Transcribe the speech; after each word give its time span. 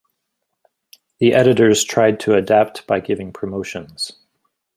The 1.19 1.35
editors 1.35 1.83
tried 1.83 2.19
to 2.21 2.33
adapt 2.33 2.87
by 2.87 3.01
giving 3.01 3.31
promotions. 3.31 4.13